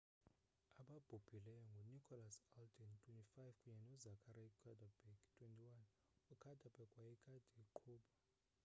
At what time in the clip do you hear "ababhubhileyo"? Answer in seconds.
0.83-1.61